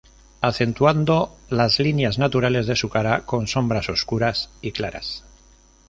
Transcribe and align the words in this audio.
Acentuando 0.41 1.37
las 1.51 1.77
líneas 1.79 2.17
naturales 2.17 2.65
de 2.65 2.75
su 2.75 2.89
cara 2.89 3.23
con 3.27 3.45
sombras 3.47 3.87
oscuras 3.87 4.49
y 4.59 4.71
claras. 4.71 5.23